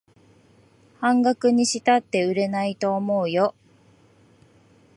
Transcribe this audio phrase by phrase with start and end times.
[0.99, 3.53] 半額にしたって売れないと思うよ